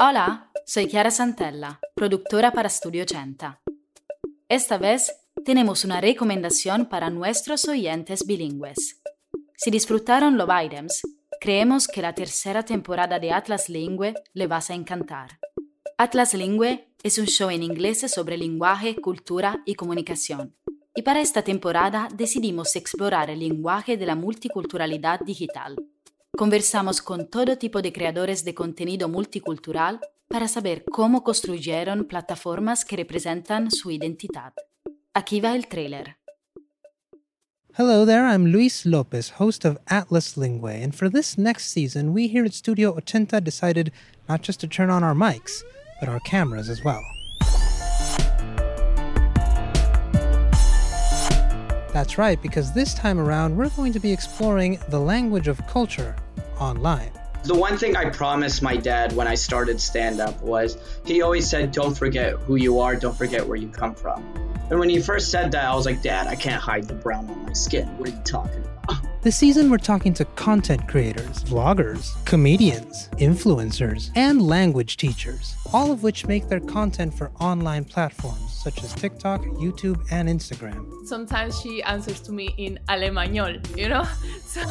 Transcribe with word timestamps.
Hola, 0.00 0.52
soy 0.64 0.86
Chiara 0.86 1.10
Santella, 1.10 1.80
productora 1.96 2.52
para 2.52 2.68
Studio 2.68 3.02
80. 3.02 3.60
Esta 4.48 4.78
vez 4.78 5.12
tenemos 5.44 5.84
una 5.84 6.00
recomendación 6.00 6.86
para 6.86 7.10
nuestros 7.10 7.66
oyentes 7.66 8.24
bilingües. 8.24 9.02
Si 9.56 9.72
disfrutaron 9.72 10.38
Love 10.38 10.66
Items, 10.66 11.02
creemos 11.40 11.88
que 11.88 12.00
la 12.00 12.14
tercera 12.14 12.64
temporada 12.64 13.18
de 13.18 13.32
Atlas 13.32 13.68
Lingue 13.68 14.14
le 14.34 14.46
vas 14.46 14.70
a 14.70 14.74
encantar. 14.74 15.40
Atlas 15.96 16.32
Lingue 16.34 16.94
es 17.02 17.18
un 17.18 17.26
show 17.26 17.50
en 17.50 17.64
inglés 17.64 18.08
sobre 18.08 18.38
lenguaje, 18.38 18.94
cultura 19.00 19.64
y 19.66 19.74
comunicación. 19.74 20.54
Y 20.94 21.02
para 21.02 21.20
esta 21.20 21.42
temporada 21.42 22.08
decidimos 22.14 22.76
explorar 22.76 23.30
el 23.30 23.40
lenguaje 23.40 23.96
de 23.96 24.06
la 24.06 24.14
multiculturalidad 24.14 25.18
digital 25.22 25.74
Conversamos 26.38 27.02
con 27.02 27.26
todo 27.26 27.58
tipo 27.58 27.82
de 27.82 27.92
creadores 27.92 28.44
de 28.44 28.54
contenido 28.54 29.08
multicultural 29.08 29.98
para 30.28 30.46
saber 30.46 30.84
cómo 30.84 31.24
construyeron 31.24 32.04
plataformas 32.04 32.84
que 32.84 32.94
representan 32.94 33.72
su 33.72 33.90
identidad. 33.90 34.52
Aquí 35.14 35.40
va 35.40 35.56
el 35.56 35.66
trailer. 35.66 36.16
Hello 37.76 38.06
there, 38.06 38.24
I'm 38.24 38.52
Luis 38.52 38.86
Lopez, 38.86 39.32
host 39.40 39.64
of 39.64 39.78
Atlas 39.88 40.36
Linguae, 40.36 40.80
and 40.80 40.94
for 40.94 41.10
this 41.10 41.36
next 41.36 41.72
season, 41.72 42.14
we 42.14 42.28
here 42.28 42.44
at 42.44 42.54
Studio 42.54 42.94
Ochenta 42.94 43.42
decided 43.42 43.90
not 44.28 44.40
just 44.46 44.60
to 44.60 44.68
turn 44.68 44.90
on 44.90 45.02
our 45.02 45.16
mics, 45.16 45.64
but 45.98 46.08
our 46.08 46.20
cameras 46.20 46.68
as 46.68 46.84
well. 46.84 47.02
That's 51.92 52.16
right, 52.16 52.40
because 52.40 52.74
this 52.74 52.94
time 52.94 53.18
around, 53.18 53.56
we're 53.56 53.70
going 53.70 53.92
to 53.92 53.98
be 53.98 54.12
exploring 54.12 54.78
the 54.88 55.00
language 55.00 55.48
of 55.48 55.66
culture 55.66 56.14
online. 56.60 57.10
The 57.44 57.54
one 57.54 57.78
thing 57.78 57.96
I 57.96 58.10
promised 58.10 58.62
my 58.62 58.76
dad 58.76 59.14
when 59.14 59.26
I 59.26 59.34
started 59.34 59.80
stand 59.80 60.20
up 60.20 60.40
was 60.42 60.76
he 61.04 61.22
always 61.22 61.48
said, 61.48 61.72
Don't 61.72 61.96
forget 61.96 62.34
who 62.34 62.56
you 62.56 62.80
are, 62.80 62.96
don't 62.96 63.16
forget 63.16 63.46
where 63.46 63.56
you 63.56 63.68
come 63.68 63.94
from. 63.94 64.24
And 64.70 64.78
when 64.78 64.88
he 64.88 65.00
first 65.00 65.30
said 65.30 65.52
that, 65.52 65.64
I 65.64 65.74
was 65.74 65.86
like, 65.86 66.02
Dad, 66.02 66.26
I 66.26 66.34
can't 66.34 66.60
hide 66.60 66.84
the 66.84 66.94
brown 66.94 67.30
on 67.30 67.44
my 67.44 67.52
skin. 67.52 67.86
What 67.96 68.08
are 68.08 68.12
you 68.12 68.22
talking 68.24 68.60
about? 68.60 69.04
This 69.20 69.36
season, 69.36 69.68
we're 69.68 69.78
talking 69.78 70.14
to 70.14 70.24
content 70.24 70.86
creators, 70.86 71.42
vloggers, 71.42 72.24
comedians, 72.24 73.08
influencers, 73.18 74.10
and 74.14 74.40
language 74.40 74.96
teachers, 74.96 75.56
all 75.72 75.90
of 75.90 76.04
which 76.04 76.26
make 76.26 76.48
their 76.48 76.60
content 76.60 77.12
for 77.12 77.32
online 77.40 77.84
platforms 77.84 78.48
such 78.62 78.84
as 78.84 78.92
TikTok, 78.94 79.42
YouTube, 79.42 80.00
and 80.12 80.28
Instagram. 80.28 81.04
Sometimes 81.04 81.60
she 81.60 81.82
answers 81.82 82.20
to 82.20 82.32
me 82.32 82.54
in 82.58 82.78
Alemanol, 82.88 83.56
you 83.76 83.88
know? 83.88 84.06
So 84.44 84.62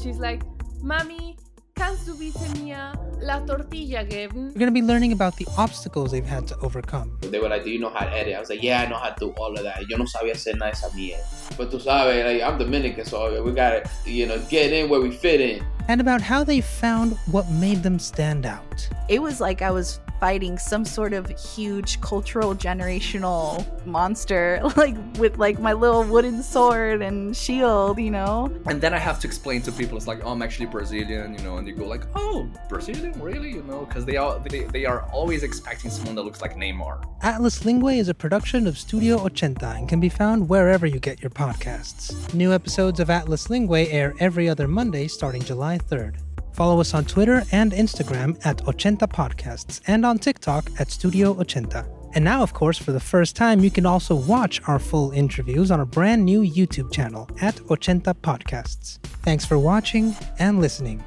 she's 0.00 0.18
like, 0.18 0.42
Mami, 0.82 1.36
kannst 1.74 2.06
du 2.06 2.14
bitte 2.16 2.40
mir 2.58 2.92
la 3.20 3.40
tortilla 3.44 4.02
geben? 4.02 4.48
We're 4.54 4.58
going 4.58 4.72
to 4.72 4.72
be 4.72 4.80
learning 4.80 5.12
about 5.12 5.36
the 5.36 5.46
obstacles 5.58 6.10
they've 6.10 6.24
had 6.24 6.46
to 6.48 6.56
overcome. 6.60 7.18
They 7.20 7.38
were 7.38 7.50
like, 7.50 7.64
do 7.64 7.70
you 7.70 7.78
know 7.78 7.90
how 7.90 8.06
to 8.06 8.10
edit? 8.10 8.34
I 8.34 8.40
was 8.40 8.48
like, 8.48 8.62
yeah, 8.62 8.80
I 8.80 8.86
know 8.88 8.96
how 8.96 9.10
to 9.10 9.16
do 9.20 9.34
all 9.38 9.52
of 9.54 9.62
that. 9.62 9.86
Yo 9.90 9.98
no 9.98 10.04
sabía 10.06 10.32
hacer 10.32 10.56
nada 10.56 10.72
de 10.72 10.78
esa 10.78 10.88
mierda. 10.96 11.56
But 11.58 11.70
tú 11.70 11.78
sabes, 11.78 12.24
like, 12.24 12.42
I'm 12.42 12.56
Dominican, 12.58 13.04
so 13.04 13.42
we 13.42 13.52
got 13.52 13.84
to, 13.84 14.10
you 14.10 14.26
know, 14.26 14.38
get 14.48 14.72
in 14.72 14.88
where 14.88 15.00
we 15.00 15.10
fit 15.10 15.40
in. 15.42 15.62
And 15.88 16.00
about 16.00 16.22
how 16.22 16.44
they 16.44 16.62
found 16.62 17.18
what 17.30 17.50
made 17.50 17.82
them 17.82 17.98
stand 17.98 18.46
out. 18.46 18.88
It 19.08 19.20
was 19.20 19.38
like 19.38 19.60
I 19.60 19.70
was 19.70 20.00
fighting 20.20 20.58
some 20.58 20.84
sort 20.84 21.12
of 21.12 21.28
huge 21.30 22.00
cultural 22.02 22.54
generational 22.54 23.64
monster 23.86 24.60
like 24.76 24.94
with 25.18 25.38
like 25.38 25.58
my 25.58 25.72
little 25.72 26.04
wooden 26.04 26.42
sword 26.42 27.00
and 27.02 27.36
shield 27.36 27.98
you 27.98 28.10
know? 28.10 28.52
And 28.66 28.80
then 28.80 28.92
i 28.94 28.98
have 28.98 29.18
to 29.20 29.26
explain 29.26 29.62
to 29.62 29.72
people 29.72 29.96
it's 29.96 30.06
like 30.06 30.20
oh 30.24 30.30
i'm 30.30 30.42
actually 30.42 30.66
brazilian 30.66 31.34
you 31.34 31.42
know 31.42 31.56
and 31.56 31.66
they 31.66 31.72
go 31.72 31.86
like 31.86 32.04
oh 32.14 32.48
brazilian 32.68 33.18
really? 33.20 33.50
You 33.50 33.62
know 33.62 33.86
because 33.86 34.04
they 34.04 34.16
are 34.16 34.38
they, 34.40 34.64
they 34.64 34.84
are 34.84 35.02
always 35.12 35.42
expecting 35.42 35.90
someone 35.90 36.14
that 36.16 36.22
looks 36.22 36.40
like 36.40 36.54
neymar. 36.56 37.04
Atlas 37.22 37.64
lingue 37.64 37.98
is 37.98 38.08
a 38.08 38.14
production 38.14 38.66
of 38.66 38.78
studio 38.78 39.18
ochenta 39.18 39.76
and 39.76 39.88
can 39.88 40.00
be 40.00 40.08
found 40.08 40.48
wherever 40.48 40.86
you 40.86 41.00
get 41.00 41.22
your 41.22 41.30
podcasts. 41.30 42.34
New 42.34 42.52
episodes 42.52 43.00
of 43.00 43.08
atlas 43.10 43.48
linguae 43.48 43.90
air 43.90 44.14
every 44.20 44.48
other 44.48 44.68
monday 44.68 45.08
starting 45.08 45.42
july 45.42 45.78
3rd 45.78 46.16
Follow 46.60 46.78
us 46.78 46.92
on 46.92 47.06
Twitter 47.06 47.42
and 47.52 47.72
Instagram 47.72 48.38
at 48.44 48.58
Ochenta 48.66 49.08
Podcasts 49.08 49.80
and 49.86 50.04
on 50.04 50.18
TikTok 50.18 50.68
at 50.78 50.90
Studio 50.90 51.32
Ochenta. 51.32 51.88
And 52.14 52.22
now, 52.22 52.42
of 52.42 52.52
course, 52.52 52.76
for 52.76 52.92
the 52.92 53.00
first 53.00 53.34
time, 53.34 53.60
you 53.60 53.70
can 53.70 53.86
also 53.86 54.14
watch 54.14 54.60
our 54.68 54.78
full 54.78 55.10
interviews 55.12 55.70
on 55.70 55.80
our 55.80 55.86
brand 55.86 56.22
new 56.22 56.42
YouTube 56.42 56.92
channel 56.92 57.30
at 57.40 57.54
Ochenta 57.70 58.12
Podcasts. 58.12 58.98
Thanks 59.22 59.46
for 59.46 59.58
watching 59.58 60.14
and 60.38 60.60
listening. 60.60 61.02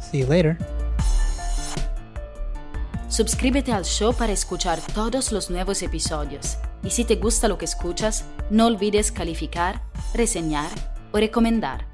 See 0.00 0.20
you 0.20 0.26
later. 0.26 0.56
Suscríbete 3.10 3.74
al 3.74 3.84
show 3.84 4.14
para 4.14 4.32
escuchar 4.32 4.80
todos 4.94 5.32
los 5.32 5.50
nuevos 5.50 5.82
episodios. 5.82 6.56
Y 6.82 6.88
si 6.88 7.04
te 7.04 7.16
gusta 7.16 7.46
lo 7.46 7.58
que 7.58 7.66
escuchas, 7.66 8.24
no 8.48 8.64
olvides 8.64 9.12
calificar, 9.12 9.82
reseñar 10.14 10.70
o 11.12 11.18
recomendar. 11.18 11.93